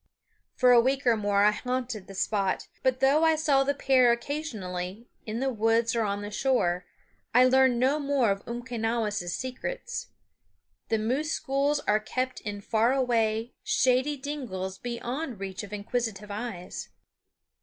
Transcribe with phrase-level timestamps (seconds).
[0.55, 4.11] For a week or more I haunted the spot; but though I saw the pair
[4.11, 6.85] occasionally, in the woods or on the shore,
[7.35, 10.07] I learned no more of Umquenawis' secrets.
[10.89, 16.89] The moose schools are kept in far away, shady dingles beyond reach of inquisitive eyes.